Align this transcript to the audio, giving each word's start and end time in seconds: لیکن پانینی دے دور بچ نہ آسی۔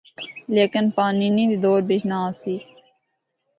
لیکن 0.55 0.85
پانینی 0.95 1.45
دے 1.49 1.57
دور 1.63 1.79
بچ 1.87 2.01
نہ 2.09 2.15
آسی۔ 2.27 2.55